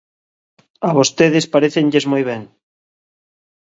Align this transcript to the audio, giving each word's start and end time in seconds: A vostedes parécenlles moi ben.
A 0.87 0.89
vostedes 0.97 1.45
parécenlles 1.53 2.05
moi 2.11 2.23
ben. 2.29 2.41